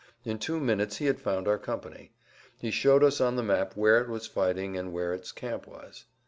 In 0.25 0.39
two 0.39 0.59
minutes 0.59 0.97
he 0.97 1.05
had 1.05 1.21
found 1.21 1.47
our 1.47 1.59
company. 1.59 2.11
He 2.57 2.71
showed 2.71 3.03
us 3.03 3.21
on 3.21 3.35
the 3.35 3.43
map 3.43 3.73
where 3.75 4.01
it 4.01 4.09
was 4.09 4.25
fighting 4.25 4.75
and 4.75 4.91
where 4.91 5.13
its 5.13 5.31
camp 5.31 5.67
was. 5.67 6.05